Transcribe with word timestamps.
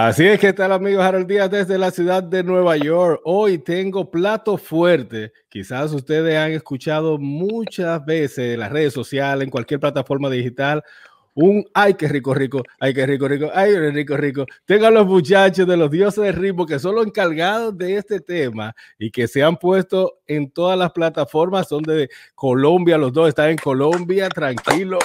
Así 0.00 0.24
es 0.24 0.38
que 0.38 0.52
tal 0.52 0.70
amigos 0.70 1.04
Harold 1.04 1.26
Díaz 1.26 1.50
desde 1.50 1.76
la 1.76 1.90
ciudad 1.90 2.22
de 2.22 2.44
Nueva 2.44 2.76
York. 2.76 3.20
Hoy 3.24 3.58
tengo 3.58 4.08
plato 4.08 4.56
fuerte. 4.56 5.32
Quizás 5.48 5.92
ustedes 5.92 6.38
han 6.38 6.52
escuchado 6.52 7.18
muchas 7.18 8.06
veces 8.06 8.54
en 8.54 8.60
las 8.60 8.70
redes 8.70 8.94
sociales, 8.94 9.42
en 9.42 9.50
cualquier 9.50 9.80
plataforma 9.80 10.30
digital, 10.30 10.84
un 11.34 11.64
ay 11.74 11.94
qué 11.94 12.06
rico 12.06 12.32
rico, 12.32 12.62
ay 12.78 12.94
qué 12.94 13.06
rico 13.06 13.26
rico, 13.26 13.50
ay 13.52 13.72
qué 13.72 13.90
rico 13.90 14.16
rico. 14.16 14.46
Tengo 14.66 14.86
a 14.86 14.92
los 14.92 15.04
muchachos 15.04 15.66
de 15.66 15.76
los 15.76 15.90
dioses 15.90 16.22
de 16.22 16.30
ritmo 16.30 16.64
que 16.64 16.78
son 16.78 16.94
los 16.94 17.04
encargados 17.04 17.76
de 17.76 17.96
este 17.96 18.20
tema 18.20 18.76
y 19.00 19.10
que 19.10 19.26
se 19.26 19.42
han 19.42 19.56
puesto 19.56 20.20
en 20.28 20.48
todas 20.52 20.78
las 20.78 20.92
plataformas, 20.92 21.66
son 21.66 21.82
de 21.82 22.08
Colombia, 22.36 22.98
los 22.98 23.12
dos 23.12 23.30
están 23.30 23.50
en 23.50 23.58
Colombia, 23.58 24.28
tranquilo 24.28 25.00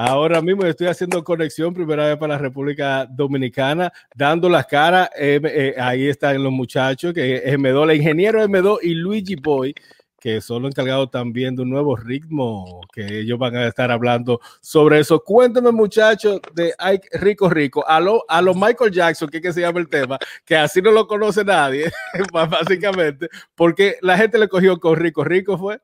Ahora 0.00 0.40
mismo 0.40 0.64
estoy 0.64 0.86
haciendo 0.86 1.24
conexión, 1.24 1.74
primera 1.74 2.06
vez 2.06 2.16
para 2.18 2.34
la 2.34 2.38
República 2.38 3.04
Dominicana, 3.04 3.92
dando 4.14 4.48
las 4.48 4.64
caras. 4.64 5.10
Eh, 5.18 5.40
eh, 5.42 5.74
ahí 5.76 6.06
están 6.06 6.40
los 6.40 6.52
muchachos, 6.52 7.12
que 7.12 7.38
es 7.38 7.58
M2, 7.58 7.90
el 7.90 7.96
ingeniero 7.96 8.40
M2 8.44 8.78
y 8.82 8.94
Luigi 8.94 9.34
Boy, 9.34 9.74
que 10.20 10.40
son 10.40 10.62
los 10.62 10.70
encargados 10.70 11.10
también 11.10 11.56
de 11.56 11.62
un 11.62 11.70
nuevo 11.70 11.96
ritmo, 11.96 12.80
que 12.92 13.22
ellos 13.22 13.40
van 13.40 13.56
a 13.56 13.66
estar 13.66 13.90
hablando 13.90 14.38
sobre 14.60 15.00
eso. 15.00 15.18
Cuéntame, 15.24 15.72
muchachos, 15.72 16.40
de 16.54 16.74
Rico 17.14 17.50
Rico, 17.50 17.84
a 17.84 17.98
lo, 17.98 18.24
Michael 18.54 18.92
Jackson, 18.92 19.28
que, 19.28 19.40
que 19.40 19.52
se 19.52 19.62
llama 19.62 19.80
el 19.80 19.88
tema, 19.88 20.16
que 20.44 20.54
así 20.54 20.80
no 20.80 20.92
lo 20.92 21.08
conoce 21.08 21.42
nadie, 21.44 21.90
básicamente, 22.32 23.28
porque 23.56 23.96
la 24.02 24.16
gente 24.16 24.38
le 24.38 24.46
cogió 24.46 24.78
con 24.78 24.94
Rico 24.94 25.24
Rico, 25.24 25.58
¿fue? 25.58 25.80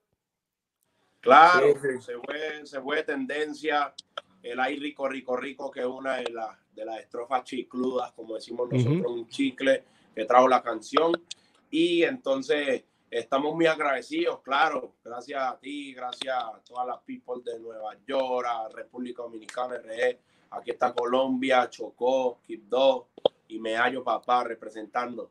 Claro, 1.25 1.75
Se, 2.01 2.19
fue, 2.19 2.67
se 2.67 2.81
fue 2.83 3.03
tendencia 3.03 3.95
el 4.43 4.61
ay 4.61 4.79
rico, 4.79 5.09
rico, 5.09 5.37
rico, 5.37 5.71
que 5.71 5.81
es 5.81 5.87
una 5.87 6.17
de, 6.17 6.31
las 6.31 6.51
de 6.75 6.85
las 6.85 7.01
estrofas 7.01 7.45
chicludas, 7.45 8.13
como 8.13 8.35
decimos 8.35 8.71
nosotros, 8.71 9.11
un 9.11 9.27
chicle 9.27 9.85
que 10.15 10.27
trajo 10.27 10.47
la 10.47 10.63
canción. 10.63 11.13
Y 11.71 12.03
entonces 12.03 12.85
estamos 13.11 13.55
muy 13.55 13.67
agradecidos, 13.67 14.41
claro, 14.43 14.97
gracias 15.03 15.43
a 15.43 15.59
ti, 15.59 15.95
gracias 15.95 16.37
a 16.37 16.61
todas 16.63 16.87
las 16.87 16.99
people 17.05 17.43
de 17.43 17.59
Nueva 17.59 17.97
York, 18.07 18.47
a 18.47 18.69
República 18.69 19.23
Dominicana, 19.23 19.79
RE, 19.79 20.21
aquí 20.51 20.73
está 20.73 20.93
Colombia, 20.93 21.69
Chocó, 21.71 22.39
Quibdó 22.47 23.09
y 23.49 23.59
Meallo 23.59 24.05
Papá 24.05 24.45
representando. 24.45 25.31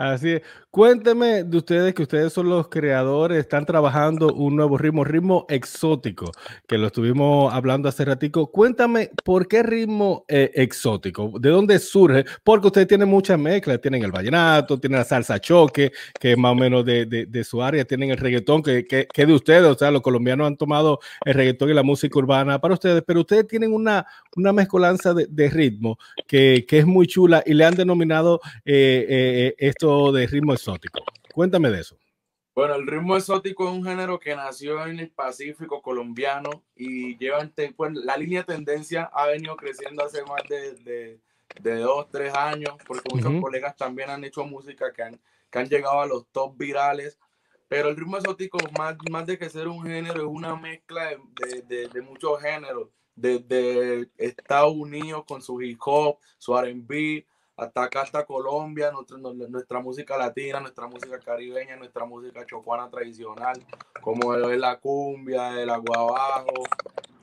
Así 0.00 0.30
es. 0.30 0.42
Cuénteme 0.70 1.42
de 1.42 1.58
ustedes 1.58 1.92
que 1.94 2.02
ustedes 2.02 2.32
son 2.32 2.48
los 2.48 2.68
creadores, 2.68 3.38
están 3.38 3.66
trabajando 3.66 4.32
un 4.32 4.54
nuevo 4.54 4.78
ritmo, 4.78 5.02
ritmo 5.02 5.44
exótico, 5.48 6.30
que 6.68 6.78
lo 6.78 6.86
estuvimos 6.86 7.52
hablando 7.52 7.88
hace 7.88 8.04
ratico. 8.04 8.50
Cuéntame, 8.52 9.10
¿por 9.24 9.48
qué 9.48 9.64
ritmo 9.64 10.24
eh, 10.28 10.52
exótico? 10.54 11.32
¿De 11.40 11.50
dónde 11.50 11.78
surge? 11.80 12.24
Porque 12.44 12.68
ustedes 12.68 12.86
tienen 12.86 13.08
mucha 13.08 13.36
mezcla, 13.36 13.76
tienen 13.78 14.04
el 14.04 14.12
vallenato, 14.12 14.78
tienen 14.78 15.00
la 15.00 15.04
salsa 15.04 15.40
choque, 15.40 15.90
que 16.20 16.32
es 16.32 16.38
más 16.38 16.52
o 16.52 16.54
menos 16.54 16.84
de, 16.84 17.04
de, 17.04 17.44
su 17.44 17.60
área, 17.60 17.84
tienen 17.84 18.12
el 18.12 18.16
reggaetón, 18.16 18.62
que, 18.62 18.86
que, 18.86 19.08
que, 19.12 19.26
de 19.26 19.34
ustedes, 19.34 19.64
o 19.64 19.74
sea, 19.76 19.90
los 19.90 20.02
colombianos 20.02 20.46
han 20.46 20.56
tomado 20.56 21.00
el 21.24 21.34
reggaetón 21.34 21.70
y 21.70 21.74
la 21.74 21.82
música 21.82 22.16
urbana 22.16 22.60
para 22.60 22.74
ustedes, 22.74 23.02
pero 23.04 23.20
ustedes 23.20 23.48
tienen 23.48 23.74
una, 23.74 24.06
una 24.36 24.52
mezcolanza 24.52 25.12
de, 25.14 25.50
ritmo 25.50 25.98
que, 26.28 26.64
que, 26.68 26.78
es 26.78 26.86
muy 26.86 27.08
chula 27.08 27.42
y 27.44 27.54
le 27.54 27.64
han 27.64 27.74
denominado 27.74 28.40
eh, 28.64 29.04
eh, 29.08 29.54
esto 29.58 29.89
de 30.12 30.26
ritmo 30.26 30.52
exótico. 30.52 31.00
Cuéntame 31.32 31.70
de 31.70 31.80
eso. 31.80 31.96
Bueno, 32.54 32.74
el 32.74 32.86
ritmo 32.86 33.16
exótico 33.16 33.68
es 33.68 33.74
un 33.74 33.84
género 33.84 34.18
que 34.18 34.34
nació 34.34 34.84
en 34.86 34.98
el 34.98 35.10
Pacífico 35.10 35.80
colombiano 35.80 36.64
y 36.74 37.16
lleva 37.16 37.48
pues, 37.76 37.92
la 37.94 38.16
línea 38.16 38.40
de 38.40 38.54
tendencia 38.54 39.10
ha 39.12 39.26
venido 39.26 39.56
creciendo 39.56 40.04
hace 40.04 40.22
más 40.24 40.42
de, 40.48 41.18
de, 41.60 41.74
dos, 41.78 42.08
tres 42.10 42.34
años, 42.34 42.74
porque 42.86 43.08
muchos 43.14 43.40
colegas 43.40 43.76
también 43.76 44.10
han 44.10 44.24
hecho 44.24 44.44
música 44.44 44.92
que 44.92 45.02
han, 45.02 45.20
que 45.50 45.58
han 45.58 45.68
llegado 45.68 46.00
a 46.00 46.06
los 46.06 46.26
top 46.32 46.56
virales. 46.58 47.18
Pero 47.68 47.88
el 47.88 47.96
ritmo 47.96 48.16
exótico, 48.16 48.58
más, 48.76 48.96
más 49.10 49.26
de 49.26 49.38
que 49.38 49.48
ser 49.48 49.68
un 49.68 49.84
género, 49.84 50.20
es 50.20 50.28
una 50.28 50.56
mezcla 50.56 51.16
de, 51.68 51.88
de 51.88 52.02
muchos 52.02 52.42
géneros, 52.42 52.88
desde 53.14 54.08
Estados 54.16 54.74
Unidos 54.74 55.24
con 55.26 55.40
su 55.40 55.62
hip 55.62 55.78
hop, 55.84 56.18
su 56.38 56.56
RB, 56.56 57.24
hasta 57.60 57.82
acá, 57.82 58.00
hasta 58.00 58.24
Colombia, 58.24 58.90
nuestra, 58.90 59.18
nuestra 59.18 59.80
música 59.80 60.16
latina, 60.16 60.60
nuestra 60.60 60.86
música 60.86 61.18
caribeña, 61.18 61.76
nuestra 61.76 62.06
música 62.06 62.46
chocuana 62.46 62.88
tradicional, 62.88 63.62
como 64.00 64.34
es 64.34 64.58
la 64.58 64.78
cumbia, 64.78 65.60
el 65.60 65.68
aguabajo, 65.68 66.54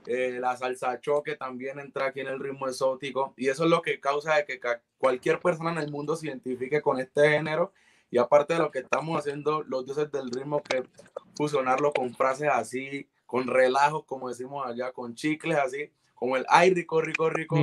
eh, 0.06 0.38
la 0.40 0.56
salsa 0.56 1.02
choque 1.02 1.36
también 1.36 1.80
entra 1.80 2.06
aquí 2.06 2.20
en 2.20 2.28
el 2.28 2.40
ritmo 2.40 2.68
exótico. 2.68 3.34
Y 3.36 3.50
eso 3.50 3.64
es 3.64 3.72
lo 3.72 3.82
que 3.82 4.00
causa 4.00 4.36
de 4.36 4.46
que 4.46 4.60
cualquier 5.00 5.40
persona 5.40 5.72
en 5.72 5.80
el 5.80 5.92
mundo 5.92 6.16
se 6.16 6.28
identifique 6.28 6.84
con 6.84 7.00
este 7.00 7.30
género. 7.32 7.74
Y 8.12 8.20
aparte 8.20 8.54
de 8.54 8.60
lo 8.60 8.70
que 8.70 8.80
estamos 8.80 9.18
haciendo 9.18 9.64
los 9.64 9.86
dioses 9.86 10.12
del 10.12 10.30
ritmo, 10.30 10.62
que 10.62 10.84
fusionarlo 11.36 11.92
con 11.94 12.14
frases 12.14 12.50
así, 12.54 13.10
con 13.26 13.48
relajos, 13.48 14.06
como 14.06 14.30
decimos 14.30 14.68
allá, 14.68 14.92
con 14.92 15.16
chicles 15.16 15.58
así, 15.58 15.92
como 16.18 16.36
el 16.36 16.46
ay 16.50 16.74
rico, 16.74 17.00
rico, 17.00 17.30
rico, 17.30 17.58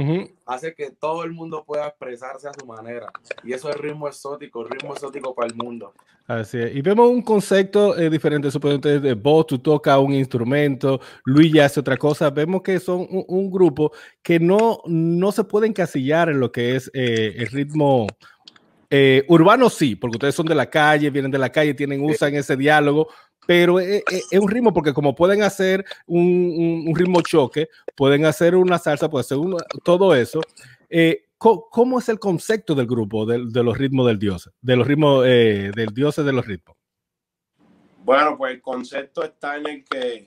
hace 0.47 0.75
que 0.75 0.93
todo 0.93 1.25
el 1.25 1.33
mundo 1.33 1.65
pueda 1.67 1.89
expresarse 1.89 2.47
a 2.47 2.53
su 2.53 2.65
manera. 2.65 3.11
Y 3.43 3.53
eso 3.53 3.69
es 3.69 3.77
ritmo 3.77 4.07
exótico, 4.07 4.63
ritmo 4.63 4.93
exótico 4.95 5.35
para 5.35 5.49
el 5.49 5.57
mundo. 5.57 5.93
Así 6.29 6.59
es. 6.59 6.77
Y 6.77 6.81
vemos 6.81 7.11
un 7.11 7.23
concepto 7.23 7.99
eh, 7.99 8.09
diferente, 8.09 8.53
suponete 8.53 9.01
de 9.01 9.15
vos, 9.15 9.49
tú 9.49 9.59
tocas 9.59 9.99
un 9.99 10.13
instrumento, 10.13 11.01
Luis 11.25 11.53
ya 11.53 11.65
hace 11.65 11.81
otra 11.81 11.97
cosa. 11.97 12.31
Vemos 12.31 12.63
que 12.63 12.79
son 12.79 13.09
un, 13.11 13.51
grupo 13.51 13.91
que 14.23 14.39
no, 14.39 14.79
no 14.87 15.33
se 15.33 15.43
puede 15.43 15.67
encasillar 15.67 16.29
en 16.29 16.39
lo 16.39 16.53
que 16.53 16.77
es 16.77 16.89
eh, 16.95 17.35
el 17.37 17.49
ritmo 17.49 18.07
eh, 18.89 19.25
urbano, 19.27 19.69
sí, 19.69 19.97
porque 19.97 20.19
ustedes 20.19 20.37
son 20.37 20.47
de 20.47 20.55
la 20.55 20.71
calle, 20.71 21.11
vienen 21.11 21.33
de 21.33 21.39
la 21.39 21.51
calle, 21.51 21.75
tienen, 21.75 22.05
usan 22.05 22.37
ese 22.37 22.57
diálogo, 22.57 23.09
pero 23.47 23.81
es, 23.81 24.03
un 24.32 24.49
ritmo 24.49 24.72
porque 24.72 24.93
como 24.93 25.15
pueden 25.15 25.43
hacer 25.43 25.84
un, 26.06 26.93
ritmo 26.94 27.21
choque, 27.22 27.69
pueden 27.97 28.25
hacer 28.25 28.55
una 28.55 28.78
salsa, 28.78 29.09
pueden 29.09 29.25
hacer 29.25 29.38
todo 29.82 30.15
eso. 30.15 30.41
Eh, 30.88 31.25
¿cómo, 31.38 31.99
es 31.99 32.09
el 32.09 32.19
concepto 32.19 32.75
del 32.75 32.87
grupo 32.87 33.27
de, 33.27 33.38
los 33.38 33.77
ritmos 33.77 34.06
del 34.06 34.19
dios, 34.19 34.50
de 34.60 34.77
los 34.77 34.87
ritmos 34.87 35.25
eh, 35.27 35.71
del 35.75 35.88
dios 35.88 36.16
de 36.16 36.32
los 36.32 36.47
ritmos? 36.47 36.77
Bueno, 38.05 38.37
pues 38.37 38.55
el 38.55 38.60
concepto 38.60 39.22
está 39.22 39.56
en 39.56 39.66
el 39.66 39.84
que 39.84 40.26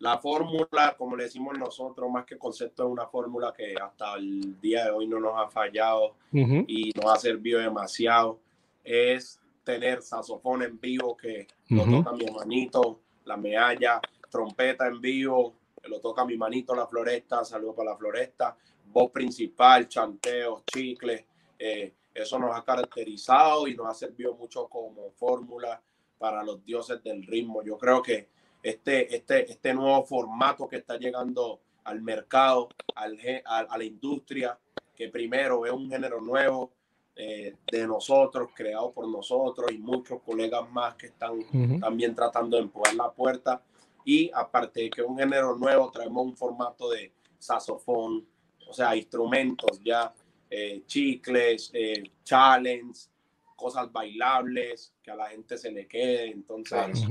la 0.00 0.18
fórmula, 0.18 0.94
como 0.96 1.16
le 1.16 1.24
decimos 1.24 1.58
nosotros, 1.58 2.10
más 2.10 2.24
que 2.24 2.38
concepto, 2.38 2.84
es 2.84 2.90
una 2.90 3.06
fórmula 3.06 3.52
que 3.56 3.74
hasta 3.74 4.14
el 4.14 4.60
día 4.60 4.84
de 4.84 4.90
hoy 4.90 5.06
no 5.06 5.18
nos 5.18 5.32
ha 5.36 5.48
fallado 5.48 6.14
y 6.32 6.92
nos 6.94 7.12
ha 7.12 7.16
servido 7.16 7.60
demasiado. 7.60 8.38
Es 8.84 9.37
tener 9.68 10.00
saxofón 10.00 10.62
en 10.62 10.80
vivo 10.80 11.14
que 11.14 11.46
lo 11.68 11.84
toca 11.84 12.12
mi 12.12 12.24
hermanito, 12.24 13.02
la 13.26 13.36
medalla, 13.36 14.00
trompeta 14.30 14.86
en 14.86 14.98
vivo, 14.98 15.56
lo 15.84 16.00
toca 16.00 16.24
mi 16.24 16.38
manito 16.38 16.74
la 16.74 16.86
floresta, 16.86 17.44
saludo 17.44 17.74
para 17.74 17.90
la 17.90 17.98
floresta, 17.98 18.56
voz 18.86 19.10
principal, 19.10 19.86
chanteos, 19.86 20.64
chicles, 20.64 21.22
eh, 21.58 21.92
eso 22.14 22.38
nos 22.38 22.56
ha 22.56 22.64
caracterizado 22.64 23.68
y 23.68 23.76
nos 23.76 23.88
ha 23.88 23.92
servido 23.92 24.34
mucho 24.36 24.68
como 24.68 25.10
fórmula 25.10 25.82
para 26.16 26.42
los 26.42 26.64
dioses 26.64 27.02
del 27.02 27.26
ritmo. 27.26 27.62
Yo 27.62 27.76
creo 27.76 28.00
que 28.00 28.30
este, 28.62 29.14
este, 29.14 29.52
este 29.52 29.74
nuevo 29.74 30.02
formato 30.06 30.66
que 30.66 30.76
está 30.76 30.96
llegando 30.96 31.60
al 31.84 32.00
mercado, 32.00 32.70
al, 32.94 33.18
a 33.44 33.76
la 33.76 33.84
industria, 33.84 34.58
que 34.96 35.10
primero 35.10 35.66
es 35.66 35.72
un 35.72 35.90
género 35.90 36.22
nuevo, 36.22 36.72
eh, 37.20 37.56
de 37.72 37.84
nosotros, 37.84 38.50
creado 38.54 38.92
por 38.92 39.08
nosotros 39.08 39.72
y 39.72 39.78
muchos 39.78 40.22
colegas 40.22 40.70
más 40.70 40.94
que 40.94 41.06
están 41.06 41.40
también 41.80 42.14
tratando 42.14 42.56
de 42.56 42.62
empujar 42.62 42.94
la 42.94 43.10
puerta. 43.10 43.60
Y 44.04 44.30
aparte 44.32 44.82
de 44.82 44.90
que 44.90 45.00
es 45.00 45.06
un 45.06 45.18
género 45.18 45.56
nuevo, 45.56 45.90
traemos 45.90 46.24
un 46.24 46.36
formato 46.36 46.88
de 46.90 47.10
saxofón, 47.36 48.24
o 48.68 48.72
sea, 48.72 48.94
instrumentos 48.94 49.80
ya, 49.84 50.14
eh, 50.48 50.84
chicles, 50.86 51.72
eh, 51.74 52.04
challenge, 52.22 53.08
cosas 53.56 53.90
bailables, 53.90 54.92
que 55.02 55.10
a 55.10 55.16
la 55.16 55.26
gente 55.26 55.58
se 55.58 55.72
le 55.72 55.88
quede. 55.88 56.30
Entonces... 56.30 57.02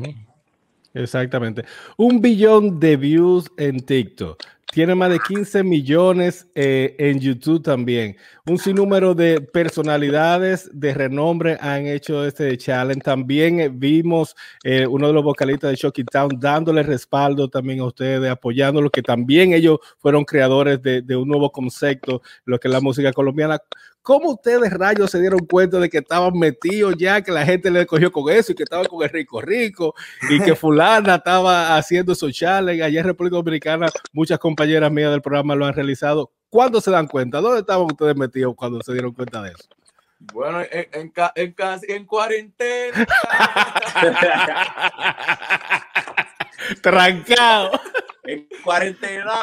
Exactamente. 0.93 1.65
Un 1.97 2.21
billón 2.21 2.79
de 2.79 2.95
views 2.95 3.51
en 3.57 3.81
TikTok. 3.81 4.41
Tiene 4.77 4.93
más 4.93 5.09
de 5.09 5.19
15 5.19 5.63
millones 5.63 6.47
eh, 6.53 6.95
en 6.99 7.19
YouTube 7.19 7.63
también. 7.63 8.15
Un 8.45 8.59
sinnúmero 8.59 9.15
de 9.15 9.41
personalidades 9.41 10.69
de 10.71 10.93
renombre 10.93 11.57
han 11.59 11.87
hecho 11.87 12.23
este 12.23 12.55
challenge. 12.59 13.01
También 13.01 13.59
eh, 13.59 13.69
vimos 13.73 14.35
eh, 14.63 14.85
uno 14.85 15.07
de 15.07 15.13
los 15.13 15.23
vocalistas 15.23 15.71
de 15.71 15.77
Shocky 15.77 16.03
Town 16.03 16.29
dándole 16.39 16.83
respaldo 16.83 17.49
también 17.49 17.79
a 17.79 17.85
ustedes, 17.85 18.29
apoyándolo, 18.29 18.91
que 18.91 19.01
también 19.01 19.51
ellos 19.51 19.79
fueron 19.97 20.23
creadores 20.25 20.79
de 20.79 21.15
un 21.15 21.27
nuevo 21.27 21.51
concepto, 21.51 22.21
lo 22.45 22.59
que 22.59 22.67
es 22.67 22.71
la 22.71 22.79
música 22.79 23.11
colombiana. 23.13 23.59
¿Cómo 24.07 24.31
ustedes 24.31 24.71
rayos 24.71 25.11
se 25.11 25.19
dieron 25.19 25.41
cuenta 25.41 25.79
de 25.79 25.89
que 25.89 25.97
estaban 25.97 26.31
metidos 26.39 26.95
ya, 26.97 27.21
que 27.21 27.29
la 27.29 27.45
gente 27.45 27.69
le 27.69 27.85
cogió 27.85 28.09
con 28.09 28.31
eso 28.31 28.53
y 28.53 28.55
que 28.55 28.63
estaban 28.63 28.85
con 28.85 29.03
el 29.03 29.09
rico 29.09 29.41
rico 29.41 29.93
y 30.29 30.39
que 30.39 30.55
fulana 30.55 31.15
estaba 31.15 31.75
haciendo 31.75 32.13
esos 32.13 32.31
challenges? 32.31 32.85
Allá 32.85 33.01
en 33.01 33.05
República 33.05 33.35
Dominicana 33.35 33.89
muchas 34.13 34.39
compañeras 34.39 34.89
mías 34.93 35.11
del 35.11 35.21
programa 35.21 35.55
lo 35.55 35.65
han 35.65 35.73
realizado. 35.73 36.31
¿cuándo 36.49 36.79
se 36.79 36.89
dan 36.89 37.07
cuenta? 37.07 37.41
¿Dónde 37.41 37.59
estaban 37.59 37.85
ustedes 37.85 38.15
metidos 38.15 38.55
cuando 38.55 38.81
se 38.81 38.93
dieron 38.93 39.11
cuenta 39.11 39.41
de 39.41 39.49
eso? 39.49 39.67
Bueno, 40.19 40.61
en, 40.61 40.87
en, 40.93 41.11
en, 41.35 41.55
en 41.89 42.05
cuarentena. 42.05 43.05
Trancado. 46.81 47.71
En 48.23 48.47
cuarentena. 48.63 49.35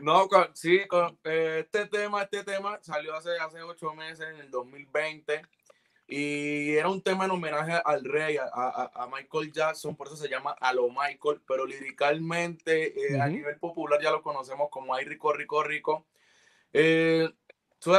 No, 0.00 0.28
sí, 0.54 0.86
con, 0.86 1.18
eh, 1.24 1.64
este 1.64 1.86
tema, 1.86 2.22
este 2.22 2.44
tema 2.44 2.78
salió 2.82 3.14
hace, 3.14 3.38
hace 3.38 3.62
ocho 3.62 3.94
meses, 3.94 4.28
en 4.28 4.40
el 4.40 4.50
2020, 4.50 5.42
y 6.06 6.74
era 6.74 6.88
un 6.88 7.02
tema 7.02 7.26
en 7.26 7.32
homenaje 7.32 7.80
al 7.84 8.04
rey, 8.04 8.38
a, 8.38 8.44
a, 8.44 8.90
a 8.94 9.06
Michael 9.08 9.52
Jackson, 9.52 9.94
por 9.94 10.06
eso 10.06 10.16
se 10.16 10.28
llama 10.28 10.56
A 10.60 10.72
lo 10.72 10.88
Michael, 10.88 11.42
pero 11.46 11.66
liricalmente, 11.66 13.14
eh, 13.14 13.20
a 13.20 13.28
nivel 13.28 13.58
popular 13.58 14.00
ya 14.02 14.10
lo 14.10 14.22
conocemos 14.22 14.68
como 14.70 14.94
Ay 14.94 15.04
Rico, 15.04 15.32
Rico, 15.32 15.62
Rico. 15.62 16.06
Eh, 16.72 17.28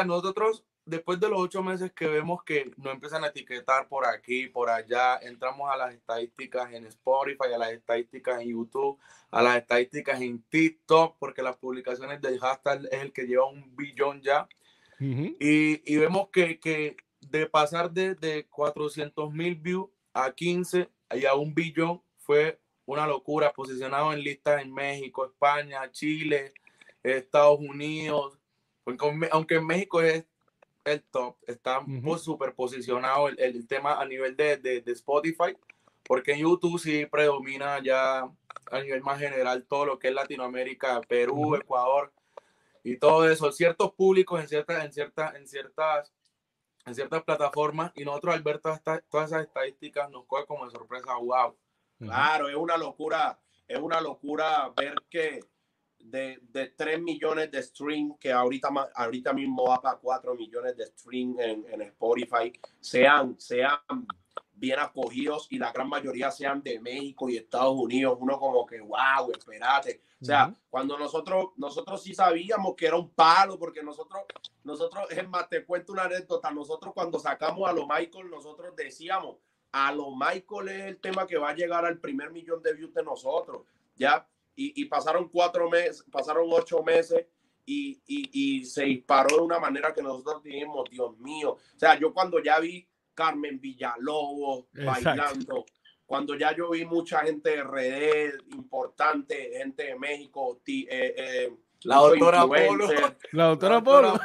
nosotros 0.06 0.66
después 0.90 1.20
de 1.20 1.30
los 1.30 1.40
ocho 1.40 1.64
meses 1.64 1.92
que 1.94 2.08
vemos 2.08 2.44
que 2.44 2.72
nos 2.78 2.94
empiezan 2.94 3.24
a 3.24 3.28
etiquetar 3.28 3.88
por 3.88 4.06
aquí, 4.06 4.48
por 4.48 4.70
allá, 4.70 5.18
entramos 5.22 5.70
a 5.72 5.78
las 5.78 5.94
estadísticas 5.94 6.74
en 6.74 6.86
Spotify, 6.88 7.54
a 7.54 7.58
las 7.58 7.72
estadísticas 7.72 8.42
en 8.42 8.50
YouTube, 8.50 9.00
a 9.32 9.42
las 9.42 9.58
estadísticas 9.58 10.20
en 10.22 10.42
TikTok, 10.44 11.18
porque 11.20 11.42
las 11.42 11.58
publicaciones 11.58 12.22
del 12.22 12.40
hashtag 12.40 12.86
es 12.92 13.02
el 13.02 13.14
que 13.14 13.28
lleva 13.28 13.46
un 13.46 13.76
billón 13.76 14.22
ya. 14.22 14.48
y, 15.00 15.94
y, 15.94 15.98
vemos 15.98 16.30
que, 16.30 16.60
que, 16.60 16.98
de 17.22 17.46
pasar 17.46 17.92
de, 17.92 18.16
de 18.16 18.48
400 18.48 19.32
mil 19.32 19.56
views 19.56 19.90
a 20.14 20.32
15 20.32 20.90
y 21.16 21.26
a 21.26 21.36
un 21.36 21.54
billón 21.54 22.02
fue 22.18 22.60
una 22.86 23.06
locura, 23.08 23.54
posicionado 23.54 24.12
en 24.14 24.24
listas 24.24 24.62
en 24.62 24.74
México, 24.74 25.26
España, 25.26 25.90
Chile, 25.92 26.54
Estados 27.04 27.60
Unidos, 27.60 28.40
aunque 29.32 29.56
en 29.56 29.66
México 29.66 30.02
es 30.02 30.26
el 30.92 31.04
top, 31.04 31.38
está 31.48 31.86
súper 32.18 32.54
posicionado 32.54 33.30
el, 33.30 33.40
el, 33.40 33.68
tema 33.68 34.00
a 34.00 34.06
nivel 34.06 34.36
de, 34.36 34.58
de, 34.58 34.82
de, 34.82 34.92
Spotify, 34.92 35.56
porque 36.04 36.34
en 36.34 36.40
YouTube 36.40 36.80
sí 36.80 37.06
predomina 37.06 37.82
ya 37.84 38.30
a 38.72 38.82
nivel 38.82 39.02
más 39.02 39.20
general 39.20 39.66
todo 39.68 39.86
lo 39.86 40.00
que 40.00 40.10
es 40.10 40.14
Latinoamérica, 40.14 41.02
Perú, 41.02 41.56
Ecuador 41.56 42.14
y 42.84 42.98
todo 42.98 43.30
eso, 43.30 43.52
ciertos 43.52 43.94
públicos 43.94 44.40
en 44.40 44.48
ciertas, 44.48 44.84
en 44.84 44.94
ciertas, 44.94 45.36
en 45.36 45.48
ciertas, 45.48 46.14
en 46.86 46.96
ciertas 46.96 47.24
plataformas 47.24 47.92
y 47.96 48.06
nosotros 48.06 48.36
al 48.36 48.44
ver 48.44 48.60
todas, 48.60 48.82
todas 49.10 49.32
esas 49.32 49.44
estadísticas 49.44 50.10
nos 50.10 50.26
coge 50.26 50.46
como 50.46 50.66
de 50.66 50.72
sorpresa, 50.72 51.16
wow. 51.16 51.56
Claro, 52.00 52.48
es 52.48 52.56
una 52.56 52.78
locura, 52.78 53.40
es 53.68 53.78
una 53.78 54.00
locura 54.00 54.72
ver 54.78 54.96
que 55.10 55.42
de, 56.00 56.40
de 56.42 56.68
3 56.68 57.02
millones 57.02 57.52
de 57.52 57.62
stream, 57.62 58.18
que 58.20 58.32
ahorita, 58.32 58.70
ahorita 58.96 59.34
mismo 59.34 59.66
va 59.68 59.82
para 59.82 59.98
4 59.98 60.36
millones 60.36 60.76
de 60.78 60.86
stream 60.88 61.36
en, 61.40 61.66
en 61.70 61.82
Spotify, 61.82 62.52
sean, 62.80 63.40
sean 63.40 63.80
bien 64.60 64.80
acogidos 64.80 65.48
y 65.50 65.58
la 65.58 65.72
gran 65.72 65.88
mayoría 65.88 66.32
sean 66.32 66.62
de 66.62 66.80
México 66.80 67.30
y 67.30 67.38
Estados 67.38 67.76
Unidos, 67.76 68.18
uno 68.20 68.38
como 68.38 68.66
que, 68.66 68.80
wow, 68.82 69.32
espérate. 69.32 70.02
O 70.22 70.26
sea, 70.26 70.54
cuando 70.70 70.98
nosotros, 70.98 71.52
nosotros 71.56 72.04
sí 72.04 72.14
sabíamos 72.14 72.76
que 72.76 72.88
era 72.88 72.98
un 72.98 73.10
palo, 73.10 73.58
porque 73.58 73.82
nosotros, 73.82 74.24
nosotros, 74.66 75.10
es 75.12 75.28
más, 75.30 75.48
te 75.48 75.64
cuento 75.64 75.94
una 75.94 76.04
anécdota, 76.04 76.52
nosotros 76.52 76.94
cuando 76.94 77.20
sacamos 77.20 77.70
a 77.70 77.72
lo 77.72 77.88
Michael, 77.88 78.30
nosotros 78.30 78.76
decíamos, 78.76 79.38
a 79.72 79.94
lo 79.94 80.14
Michael 80.14 80.70
es 80.70 80.86
el 80.88 81.00
tema 81.00 81.26
que 81.26 81.38
va 81.38 81.50
a 81.50 81.56
llegar 81.56 81.86
al 81.86 82.00
primer 82.00 82.32
millón 82.32 82.62
de 82.62 82.74
views 82.74 82.94
de 82.94 83.04
nosotros, 83.04 83.62
¿ya? 83.96 84.28
Y, 84.60 84.86
pasaron 84.86 85.30
cuatro 85.30 85.70
meses, 85.70 86.04
pasaron 86.12 86.48
ocho 86.52 86.84
meses 86.84 87.26
y, 87.66 88.02
y, 88.06 88.66
se 88.66 88.84
disparó 88.84 89.38
de 89.38 89.42
una 89.44 89.60
manera 89.60 89.94
que 89.94 90.02
nosotros 90.02 90.44
dijimos, 90.44 90.90
Dios 90.90 91.18
mío. 91.20 91.52
O 91.52 91.80
sea, 91.80 91.98
yo 91.98 92.14
cuando 92.14 92.42
ya 92.44 92.60
vi 92.60 92.88
Carmen 93.14 93.60
Villalobos 93.60 94.66
bailando, 94.74 95.66
cuando 96.06 96.36
ya 96.36 96.56
yo 96.56 96.72
vi 96.72 96.86
mucha 96.86 97.20
gente 97.20 97.52
de 97.52 97.64
redes 97.64 98.34
importante, 98.52 99.52
gente 99.56 99.84
de 99.84 100.00
México, 100.00 100.60
eh, 100.66 100.88
eh, 100.90 101.54
la 101.84 101.98
doctora 101.98 102.42
Polo, 102.42 102.90
la 103.32 103.46
doctora 103.46 103.84
Polo, 103.84 104.20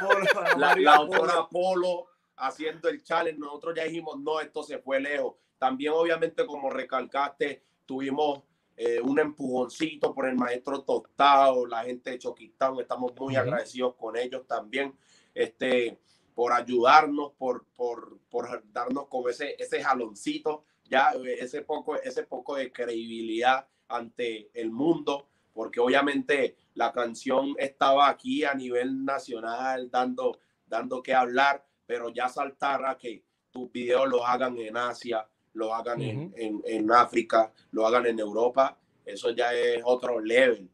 la, 0.57 0.75
la 0.75 0.97
doctora 0.97 1.47
Polo 1.49 2.07
haciendo 2.37 2.89
el 2.89 3.03
challenge, 3.03 3.39
nosotros 3.39 3.75
ya 3.75 3.85
dijimos, 3.85 4.19
no, 4.19 4.41
esto 4.41 4.63
se 4.63 4.79
fue 4.79 4.99
lejos. 4.99 5.35
También, 5.57 5.93
obviamente, 5.93 6.45
como 6.45 6.69
recalcaste, 6.69 7.63
tuvimos 7.85 8.43
eh, 8.77 8.99
un 8.99 9.19
empujoncito 9.19 10.13
por 10.13 10.27
el 10.27 10.35
maestro 10.35 10.83
Tostado, 10.83 11.65
la 11.65 11.83
gente 11.83 12.11
de 12.11 12.19
Choquistán, 12.19 12.77
estamos 12.79 13.13
muy 13.17 13.35
agradecidos 13.35 13.95
con 13.95 14.17
ellos 14.17 14.45
también, 14.45 14.93
este, 15.33 15.97
por 16.33 16.51
ayudarnos, 16.51 17.31
por, 17.37 17.65
por, 17.75 18.19
por 18.29 18.63
darnos 18.73 19.07
como 19.07 19.29
ese, 19.29 19.55
ese 19.57 19.81
jaloncito, 19.81 20.65
ya 20.89 21.13
ese 21.39 21.61
poco, 21.61 21.95
ese 21.95 22.23
poco 22.23 22.55
de 22.55 22.71
credibilidad 22.71 23.67
ante 23.87 24.49
el 24.53 24.71
mundo, 24.71 25.29
porque 25.53 25.79
obviamente 25.79 26.57
la 26.73 26.91
canción 26.91 27.55
estaba 27.57 28.09
aquí 28.09 28.43
a 28.43 28.53
nivel 28.53 29.05
nacional 29.05 29.89
dando, 29.89 30.39
dando 30.67 31.01
que 31.01 31.13
hablar, 31.13 31.65
pero 31.85 32.09
ya 32.09 32.27
saltar 32.27 32.85
a 32.85 32.97
que 32.97 33.23
tus 33.51 33.71
videos 33.71 34.09
los 34.09 34.21
hagan 34.25 34.57
en 34.57 34.75
Asia, 34.75 35.25
lo 35.55 35.73
hagan 35.73 36.01
en, 36.01 36.33
en, 36.37 36.61
en, 36.65 36.91
África, 36.91 37.51
lo 37.71 37.87
hagan 37.87 38.05
en 38.05 38.19
Europa, 38.19 38.77
eso 39.05 39.31
ya 39.31 39.53
es 39.53 39.81
otro 39.85 40.19
level. 40.19 40.69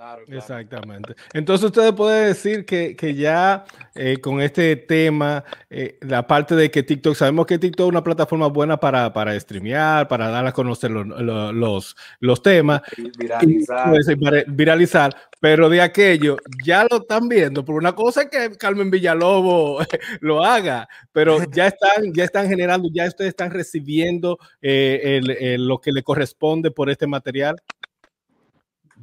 Claro, 0.00 0.22
Exactamente. 0.28 1.14
Entonces 1.34 1.66
ustedes 1.66 1.92
pueden 1.92 2.28
decir 2.28 2.64
que, 2.64 2.96
que 2.96 3.14
ya 3.14 3.66
eh, 3.94 4.16
con 4.16 4.40
este 4.40 4.76
tema, 4.76 5.44
eh, 5.68 5.98
la 6.00 6.26
parte 6.26 6.54
de 6.54 6.70
que 6.70 6.82
TikTok, 6.82 7.14
sabemos 7.14 7.44
que 7.44 7.58
TikTok 7.58 7.84
es 7.84 7.90
una 7.90 8.02
plataforma 8.02 8.46
buena 8.46 8.78
para, 8.78 9.12
para 9.12 9.38
streamear, 9.38 10.08
para 10.08 10.30
dar 10.30 10.46
a 10.46 10.52
conocer 10.52 10.90
los, 10.90 11.06
los, 11.06 11.96
los 12.18 12.42
temas, 12.42 12.80
viralizar. 13.18 13.94
Y, 13.94 14.50
viralizar, 14.50 15.14
pero 15.38 15.68
de 15.68 15.82
aquello 15.82 16.38
ya 16.64 16.86
lo 16.90 17.02
están 17.02 17.28
viendo, 17.28 17.62
por 17.62 17.74
una 17.74 17.94
cosa 17.94 18.30
que 18.30 18.52
Carmen 18.56 18.90
Villalobo 18.90 19.80
lo 20.22 20.42
haga, 20.42 20.88
pero 21.12 21.36
ya 21.52 21.66
están, 21.66 22.14
ya 22.14 22.24
están 22.24 22.48
generando, 22.48 22.88
ya 22.90 23.06
ustedes 23.06 23.28
están 23.28 23.50
recibiendo 23.50 24.38
eh, 24.62 25.18
el, 25.18 25.30
el, 25.30 25.68
lo 25.68 25.78
que 25.78 25.92
le 25.92 26.02
corresponde 26.02 26.70
por 26.70 26.88
este 26.88 27.06
material. 27.06 27.56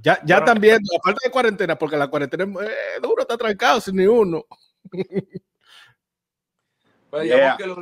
Ya, 0.01 0.19
ya 0.23 0.43
también, 0.43 0.79
aparte 0.99 1.19
de 1.23 1.31
cuarentena, 1.31 1.77
porque 1.77 1.97
la 1.97 2.07
cuarentena 2.07 2.43
es 2.43 2.69
eh, 2.69 2.99
duro, 3.01 3.21
está 3.21 3.37
trancado 3.37 3.81
sin 3.81 3.95
ni 3.95 4.05
uno. 4.05 4.45
Digamos 7.21 7.57
que 7.57 7.75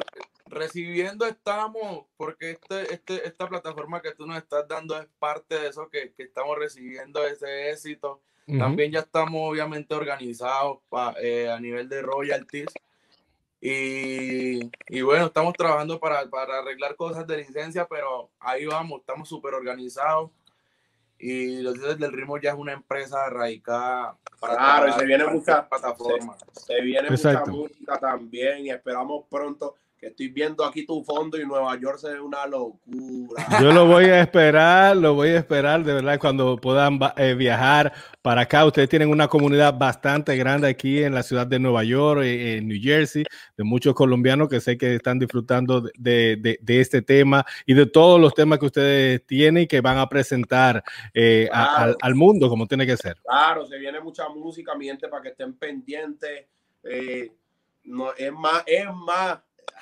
recibiendo 0.45 1.25
estamos, 1.25 2.05
porque 2.15 2.51
este, 2.51 2.93
este, 2.93 3.27
esta 3.27 3.49
plataforma 3.49 4.01
que 4.01 4.13
tú 4.13 4.25
nos 4.25 4.37
estás 4.37 4.67
dando 4.67 4.97
es 4.97 5.07
parte 5.19 5.59
de 5.59 5.67
eso 5.67 5.89
que, 5.89 6.13
que 6.13 6.23
estamos 6.23 6.57
recibiendo 6.57 7.25
ese 7.25 7.71
éxito. 7.71 8.21
También 8.45 8.91
ya 8.91 8.99
estamos 8.99 9.41
obviamente 9.49 9.95
organizados 9.95 10.77
eh, 11.19 11.49
a 11.49 11.59
nivel 11.59 11.89
de 11.89 12.03
royalties. 12.03 12.69
Y, 13.59 14.69
y, 14.87 15.01
bueno, 15.01 15.25
estamos 15.25 15.53
trabajando 15.53 15.99
para, 15.99 16.29
para 16.29 16.59
arreglar 16.59 16.95
cosas 16.95 17.25
de 17.25 17.37
licencia, 17.37 17.87
pero 17.87 18.29
ahí 18.39 18.67
vamos, 18.67 18.99
estamos 18.99 19.27
súper 19.27 19.55
organizados 19.55 20.29
y 21.17 21.61
los 21.61 21.75
dioses 21.75 21.97
del 21.97 22.11
ritmo 22.11 22.37
ya 22.37 22.51
es 22.51 22.57
una 22.57 22.73
empresa 22.73 23.29
radicada 23.29 24.17
para 24.39 24.55
claro, 24.55 24.89
y 24.89 24.91
se 24.93 25.05
viene 25.05 25.25
mucha 25.27 25.67
plataforma. 25.67 26.35
se, 26.51 26.81
viene 26.81 27.09
mucha 27.09 27.45
música 27.45 27.97
también 27.97 28.65
y 28.65 28.69
esperamos 28.69 29.25
pronto 29.29 29.75
estoy 30.07 30.29
viendo 30.29 30.63
aquí 30.63 30.85
tu 30.85 31.03
fondo 31.03 31.39
y 31.39 31.45
Nueva 31.45 31.77
York 31.79 31.97
se 31.97 32.09
ve 32.09 32.19
una 32.19 32.45
locura. 32.45 32.79
Yo 33.61 33.71
lo 33.71 33.85
voy 33.85 34.05
a 34.05 34.21
esperar, 34.21 34.95
lo 34.97 35.13
voy 35.13 35.29
a 35.29 35.37
esperar 35.37 35.83
de 35.83 35.93
verdad 35.93 36.19
cuando 36.19 36.57
puedan 36.57 36.99
eh, 37.17 37.33
viajar 37.33 37.93
para 38.21 38.41
acá. 38.41 38.65
Ustedes 38.65 38.89
tienen 38.89 39.09
una 39.09 39.27
comunidad 39.27 39.77
bastante 39.77 40.35
grande 40.37 40.67
aquí 40.67 41.03
en 41.03 41.13
la 41.13 41.23
ciudad 41.23 41.47
de 41.47 41.59
Nueva 41.59 41.83
York, 41.83 42.21
eh, 42.23 42.57
en 42.57 42.67
New 42.67 42.79
Jersey, 42.81 43.23
de 43.57 43.63
muchos 43.63 43.93
colombianos 43.93 44.49
que 44.49 44.61
sé 44.61 44.77
que 44.77 44.95
están 44.95 45.19
disfrutando 45.19 45.81
de, 45.81 46.37
de, 46.37 46.59
de 46.61 46.81
este 46.81 47.01
tema 47.01 47.45
y 47.65 47.73
de 47.73 47.85
todos 47.85 48.19
los 48.19 48.33
temas 48.33 48.59
que 48.59 48.65
ustedes 48.65 49.25
tienen 49.25 49.63
y 49.63 49.67
que 49.67 49.81
van 49.81 49.97
a 49.97 50.07
presentar 50.07 50.83
eh, 51.13 51.49
a, 51.51 51.83
al, 51.83 51.97
al, 52.01 52.15
mundo 52.15 52.49
como 52.49 52.67
tiene 52.67 52.85
que 52.85 52.97
ser. 52.97 53.17
Claro, 53.23 53.65
se 53.65 53.77
viene 53.77 53.99
mucha 53.99 54.29
música, 54.29 54.75
mi 54.75 54.85
gente, 54.85 55.07
para 55.07 55.23
que 55.23 55.29
estén 55.29 55.53
pendientes. 55.55 56.45
No, 57.85 58.13
es 58.13 58.31
más, 58.31 58.63
es 58.65 58.85
más, 58.93 59.39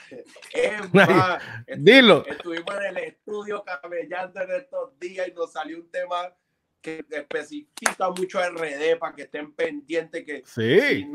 es 0.53 0.93
más, 0.93 1.43
Dilo. 1.77 2.25
Estuvimos 2.25 2.75
en 2.75 2.97
el 2.97 3.03
estudio 3.05 3.63
camellando 3.63 4.41
en 4.41 4.51
estos 4.51 4.99
días 4.99 5.27
y 5.27 5.31
nos 5.31 5.51
salió 5.51 5.77
un 5.77 5.89
tema 5.89 6.33
que 6.81 7.03
especifica 7.09 8.09
mucho 8.09 8.39
RD 8.39 8.99
para 8.99 9.15
que 9.15 9.23
estén 9.23 9.53
pendientes 9.53 10.25
que 10.25 10.43
sí. 10.45 10.79
si, 10.81 11.07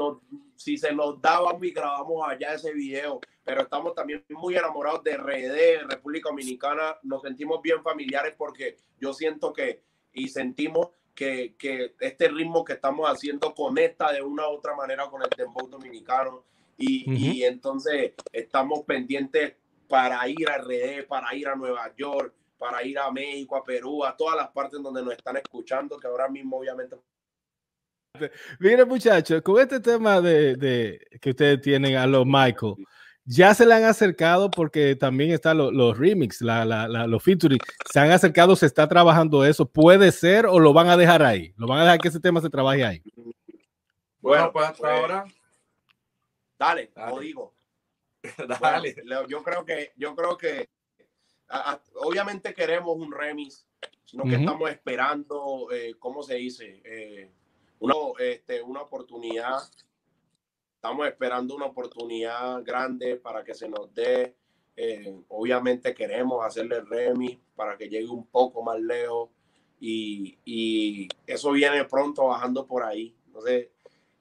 si 0.56 0.78
se 0.78 0.92
nos 0.92 1.20
daba 1.20 1.56
y 1.60 1.70
grabamos 1.70 2.26
allá 2.26 2.54
ese 2.54 2.72
video, 2.72 3.20
pero 3.44 3.62
estamos 3.62 3.94
también 3.94 4.25
muy 4.30 4.56
enamorados 4.56 5.04
de 5.04 5.16
RD, 5.18 5.87
República 5.87 6.30
Dominicana, 6.30 6.96
nos 7.02 7.20
sentimos 7.20 7.60
bien 7.60 7.82
familiares 7.82 8.34
porque 8.37 8.78
yo 8.98 9.12
siento 9.12 9.52
que 9.52 9.82
y 10.14 10.28
sentimos 10.28 10.88
que, 11.14 11.54
que, 11.58 11.94
este 12.00 12.28
ritmo 12.28 12.64
que 12.64 12.72
estamos 12.72 13.08
haciendo 13.08 13.54
conecta 13.54 14.10
de 14.12 14.22
una 14.22 14.48
u 14.48 14.52
otra 14.52 14.75
manera 14.75 15.08
con 15.10 15.22
el 15.22 15.28
tempo 15.28 15.66
dominicano 15.68 16.44
y, 16.78 17.38
y 17.38 17.44
entonces 17.44 18.12
estamos 18.32 18.85
pendientes 18.85 19.54
para 19.88 20.26
ir 20.28 20.49
a 20.49 20.58
RD, 20.58 21.06
para 21.08 21.35
ir 21.35 21.49
a 21.49 21.56
Nueva 21.56 21.92
York, 21.97 22.32
para 22.56 22.82
ir 22.85 22.99
a 22.99 23.11
México, 23.11 23.56
a 23.56 23.64
Perú, 23.64 24.04
a 24.04 24.16
todas 24.16 24.37
las 24.37 24.49
partes 24.49 24.80
donde 24.82 25.02
nos 25.02 25.14
están 25.14 25.37
escuchando, 25.37 25.99
que 25.99 26.06
ahora 26.06 26.28
mismo 26.28 26.58
obviamente... 26.58 26.97
Mire 28.58 28.85
muchachos, 28.85 29.42
con 29.42 29.61
este 29.61 29.80
tema 29.80 30.20
de, 30.20 30.56
de 30.56 31.00
que 31.20 31.30
ustedes 31.30 31.61
tienen 31.61 31.97
a 31.97 32.06
los 32.06 32.25
Michael, 32.26 32.75
ya 33.25 33.54
se 33.54 33.66
le 33.66 33.75
han 33.75 33.85
acercado 33.85 34.50
porque 34.50 34.97
también 34.97 35.30
están 35.30 35.58
los, 35.58 35.73
los 35.73 35.97
remix, 35.97 36.40
la, 36.40 36.64
la, 36.64 37.06
los 37.06 37.23
featuring, 37.23 37.61
se 37.92 38.00
han 38.00 38.11
acercado, 38.11 38.56
se 38.56 38.66
está 38.66 38.88
trabajando 38.88 39.44
eso, 39.44 39.66
puede 39.66 40.11
ser 40.12 40.47
o 40.47 40.58
lo 40.58 40.73
van 40.73 40.88
a 40.88 40.97
dejar 40.97 41.23
ahí, 41.23 41.52
lo 41.56 41.66
van 41.66 41.80
a 41.80 41.82
dejar 41.82 41.99
que 41.99 42.08
ese 42.08 42.20
tema 42.20 42.40
se 42.40 42.50
trabaje 42.50 42.85
ahí. 42.85 43.02
Bueno, 44.20 44.50
pues 44.52 44.66
hasta 44.66 44.78
pues, 44.78 44.92
ahora. 44.92 45.25
Dale, 46.58 46.90
lo 46.96 47.20
digo. 47.20 47.54
dale. 48.60 48.96
yo 49.28 49.42
creo 49.42 49.64
que, 49.64 49.92
yo 49.96 50.14
creo 50.14 50.36
que 50.36 50.68
obviamente 51.94 52.52
queremos 52.52 52.96
un 52.96 53.12
remix, 53.12 53.66
sino 54.04 54.24
que 54.24 54.36
estamos 54.36 54.70
esperando, 54.70 55.68
eh, 55.70 55.94
¿cómo 55.98 56.22
se 56.22 56.34
dice? 56.34 56.82
Eh, 56.84 57.30
una, 57.78 57.94
este, 58.18 58.60
una 58.62 58.82
oportunidad 58.82 59.60
estamos 60.78 61.08
esperando 61.08 61.56
una 61.56 61.66
oportunidad 61.66 62.62
grande 62.62 63.16
para 63.16 63.42
que 63.42 63.52
se 63.52 63.68
nos 63.68 63.92
dé. 63.92 64.36
Eh, 64.76 65.12
obviamente 65.26 65.92
queremos 65.92 66.46
hacerle 66.46 66.82
remix 66.82 67.40
para 67.56 67.76
que 67.76 67.88
llegue 67.88 68.08
un 68.08 68.24
poco 68.26 68.62
más 68.62 68.78
lejos 68.78 69.28
y, 69.80 70.38
y, 70.44 71.08
eso 71.26 71.50
viene 71.50 71.84
pronto 71.84 72.26
bajando 72.26 72.64
por 72.64 72.84
ahí. 72.84 73.12
Entonces, 73.26 73.70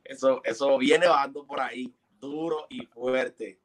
eso, 0.04 0.42
eso 0.44 0.80
viene 0.80 1.08
bajando 1.08 1.46
por 1.46 1.60
ahí, 1.60 1.94
duro 2.20 2.68
y 2.70 2.86
fuerte. 2.86 3.60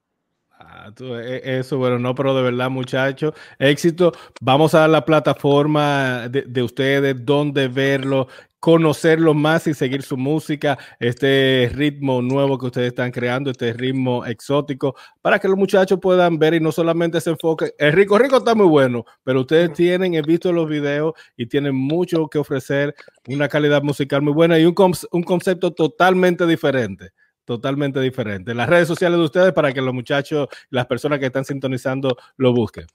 Ah, 0.65 0.93
e, 1.01 1.59
eso, 1.59 1.79
bueno, 1.79 1.99
no, 1.99 2.15
pero 2.15 2.35
de 2.35 2.43
verdad, 2.43 2.71
muchachos, 2.71 3.35
éxito. 3.59 4.13
Vamos 4.41 4.75
a 4.75 4.87
la 4.87 5.05
plataforma 5.05 6.29
de, 6.29 6.43
de 6.43 6.63
ustedes, 6.63 7.17
donde 7.25 7.69
verlo, 7.69 8.29
conocerlo 8.61 9.35
más 9.35 9.67
y 9.67 9.75
seguir 9.75 10.03
su 10.03 10.17
música, 10.17 10.79
este 11.01 11.69
ritmo 11.75 12.23
nuevo 12.23 12.59
que 12.59 12.67
ustedes 12.67 12.89
están 12.89 13.11
creando, 13.11 13.51
este 13.51 13.73
ritmo 13.73 14.25
exótico, 14.25 14.95
para 15.21 15.41
que 15.41 15.49
los 15.49 15.59
muchachos 15.59 15.99
puedan 16.01 16.39
ver 16.39 16.55
y 16.55 16.61
no 16.61 16.71
solamente 16.71 17.21
se 17.21 17.31
enfoquen. 17.31 17.73
El 17.77 17.93
rico 17.93 18.17
rico 18.19 18.37
está 18.37 18.55
muy 18.55 18.69
bueno, 18.69 19.05
pero 19.25 19.41
ustedes 19.41 19.73
tienen, 19.73 20.15
he 20.15 20.23
visto 20.23 20.53
los 20.53 20.69
videos 20.69 21.15
y 21.37 21.47
tienen 21.47 21.75
mucho 21.75 22.29
que 22.29 22.39
ofrecer, 22.39 22.95
una 23.27 23.49
calidad 23.49 23.83
musical 23.83 24.23
muy 24.23 24.33
buena 24.33 24.57
y 24.61 24.65
un, 24.65 24.77
un 25.11 25.23
concepto 25.25 25.73
totalmente 25.73 26.47
diferente 26.47 27.11
totalmente 27.45 28.01
diferente. 28.01 28.55
Las 28.55 28.69
redes 28.69 28.89
sociales 28.89 29.19
de 29.19 29.25
ustedes 29.25 29.53
para 29.53 29.73
que 29.73 29.81
los 29.81 29.95
muchachos, 29.95 30.49
las 30.71 30.87
personas 30.87 31.19
que 31.19 31.27
están 31.27 31.45
sintonizando 31.45 32.17
lo 32.37 32.53
busquen. 32.53 32.87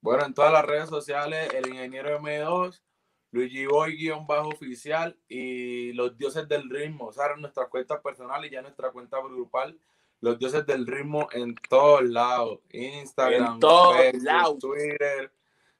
Bueno, 0.00 0.24
en 0.26 0.34
todas 0.34 0.52
las 0.52 0.64
redes 0.64 0.88
sociales, 0.88 1.48
el 1.54 1.68
ingeniero 1.68 2.18
M2, 2.20 2.80
Luigi 3.30 3.66
Boy 3.66 3.96
guion 3.96 4.26
bajo 4.26 4.48
oficial 4.48 5.16
y 5.28 5.92
los 5.92 6.16
dioses 6.18 6.48
del 6.48 6.68
ritmo, 6.68 7.06
o 7.06 7.12
sea, 7.12 7.34
nuestra 7.36 7.66
cuenta 7.66 8.00
personal 8.02 8.44
y 8.44 8.50
ya 8.50 8.62
nuestra 8.62 8.90
cuenta 8.90 9.18
grupal, 9.22 9.78
los 10.20 10.38
dioses 10.38 10.66
del 10.66 10.86
ritmo 10.86 11.28
en 11.32 11.54
todos 11.68 12.02
lados, 12.04 12.60
Instagram, 12.70 13.58
Facebook, 13.60 14.58
Twitter, 14.60 15.32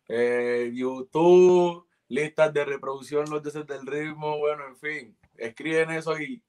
eh, 0.09 0.71
YouTube, 0.73 1.87
listas 2.09 2.52
de 2.52 2.64
reproducción, 2.64 3.28
los 3.30 3.42
dioses 3.42 3.66
del 3.66 3.87
ritmo, 3.87 4.38
bueno, 4.38 4.66
en 4.66 4.76
fin, 4.76 5.16
escriben 5.37 5.90
eso 5.90 6.18
y 6.18 6.42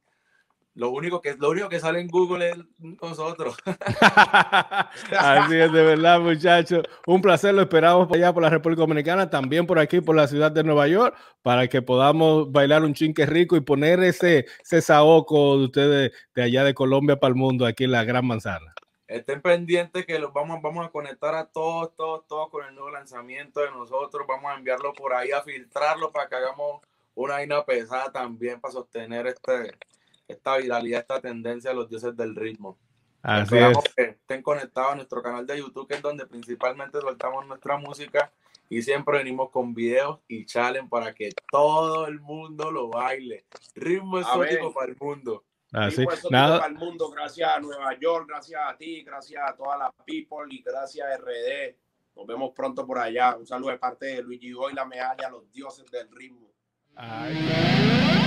lo 0.76 0.90
único 0.90 1.22
que 1.22 1.36
lo 1.36 1.50
único 1.52 1.70
que 1.70 1.80
sale 1.80 2.00
en 2.00 2.08
Google 2.08 2.50
es 2.50 2.58
nosotros. 2.80 3.56
Así 5.18 5.56
es, 5.56 5.72
de 5.72 5.84
verdad, 5.84 6.20
muchachos. 6.20 6.84
Un 7.06 7.22
placer, 7.22 7.54
lo 7.54 7.62
esperamos 7.62 8.08
por 8.08 8.18
allá 8.18 8.34
por 8.34 8.42
la 8.42 8.50
República 8.50 8.82
Dominicana, 8.82 9.30
también 9.30 9.68
por 9.68 9.78
aquí, 9.78 10.02
por 10.02 10.16
la 10.16 10.28
ciudad 10.28 10.52
de 10.52 10.64
Nueva 10.64 10.88
York, 10.88 11.16
para 11.44 11.68
que 11.68 11.82
podamos 11.82 12.52
bailar 12.52 12.84
un 12.84 12.94
chinque 12.94 13.26
rico 13.26 13.56
y 13.56 13.62
poner 13.62 14.02
ese, 14.02 14.46
ese 14.64 14.82
saoco 14.82 15.60
de 15.60 15.66
ustedes 15.66 16.12
de 16.34 16.44
allá 16.44 16.64
de 16.64 16.74
Colombia 16.74 17.20
para 17.20 17.30
el 17.30 17.36
mundo, 17.36 17.66
aquí 17.66 17.84
en 17.84 17.92
la 17.92 18.04
Gran 18.04 18.26
Manzana. 18.26 18.74
Estén 19.08 19.42
pendientes 19.42 20.08
que 20.08 20.18
los 20.18 20.34
vamos, 20.34 20.60
vamos 20.64 20.88
a 20.88 20.90
conectar 20.90 21.36
a 21.36 21.46
todos, 21.46 21.96
todos, 21.96 22.26
todos 22.26 22.50
con 22.50 22.66
el 22.66 22.74
nuevo 22.74 22.90
lanzamiento 22.90 23.60
de 23.60 23.70
nosotros. 23.70 24.26
Vamos 24.28 24.52
a 24.52 24.56
enviarlo 24.56 24.92
por 24.94 25.14
ahí, 25.14 25.32
a 25.32 25.44
filtrarlo 25.44 26.12
para 26.12 26.28
que 26.28 26.36
hagamos 26.36 26.82
una 27.14 27.36
vaina 27.36 27.64
pesada 27.64 28.12
también 28.12 28.60
para 28.60 28.72
sostener 28.72 29.28
este, 29.28 29.78
esta 30.34 30.58
viralidad, 30.58 31.02
esta 31.02 31.22
tendencia 31.22 31.72
de 31.72 31.76
los 31.76 31.90
dioses 31.90 32.16
del 32.16 32.36
ritmo. 32.36 32.78
Así 33.22 33.58
es. 33.58 33.78
que 33.96 34.04
estén 34.04 34.42
conectados 34.42 34.92
a 34.92 34.96
nuestro 34.96 35.24
canal 35.24 35.48
de 35.48 35.58
YouTube, 35.58 35.88
que 35.88 35.96
es 35.96 36.02
donde 36.02 36.26
principalmente 36.26 37.00
soltamos 37.00 37.48
nuestra 37.48 37.78
música 37.78 38.32
y 38.70 38.82
siempre 38.82 39.20
venimos 39.20 39.50
con 39.50 39.74
videos 39.74 40.20
y 40.28 40.46
challenge 40.46 40.90
para 40.90 41.14
que 41.14 41.30
todo 41.50 42.08
el 42.08 42.20
mundo 42.20 42.70
lo 42.72 42.90
baile. 42.90 43.46
Ritmo 43.76 44.20
exótico 44.20 44.74
para 44.74 44.92
el 44.92 44.98
mundo. 45.00 45.46
Así. 45.72 46.04
Exótico 46.04 46.30
para 46.30 46.66
el 46.66 46.76
mundo, 46.76 47.10
gracias 47.12 47.50
a 47.50 47.60
Nueva 47.60 47.98
York, 47.98 48.26
gracias 48.28 48.62
a 48.66 48.76
ti, 48.76 49.04
gracias 49.04 49.42
a 49.48 49.56
toda 49.56 49.78
la 49.78 49.92
people 50.06 50.46
y 50.50 50.62
gracias 50.62 51.08
a 51.08 51.18
RD. 51.18 51.76
Nos 52.16 52.28
vemos 52.28 52.52
pronto 52.56 52.86
por 52.86 53.00
allá. 53.00 53.36
Un 53.38 53.48
saludo 53.48 53.72
de 53.72 53.78
parte 53.78 54.08
de 54.08 54.22
Luigi 54.22 54.52
Goy, 54.52 54.74
la 54.74 54.86
medalla, 54.86 55.30
los 55.30 55.52
dioses 55.52 55.90
del 55.90 56.10
ritmo. 56.12 56.52
Ay, 56.96 58.23